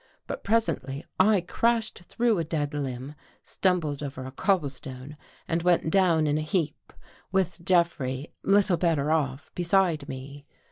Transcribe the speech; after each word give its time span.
But 0.25 0.43
presently 0.43 1.05
I 1.19 1.41
crashed 1.41 1.99
through 2.05 2.39
a 2.39 2.43
dead 2.43 2.73
limb, 2.73 3.13
stumbled 3.43 4.01
over 4.01 4.25
a 4.25 4.31
cobble 4.31 4.71
stone, 4.71 5.15
and 5.47 5.61
went 5.61 5.91
down 5.91 6.25
in 6.25 6.39
a 6.39 6.41
heap, 6.41 6.91
with 7.31 7.63
Jeffrey, 7.63 8.33
little 8.41 8.77
better 8.77 9.11
off, 9.11 9.51
beside 9.53 10.09
me. 10.09 10.47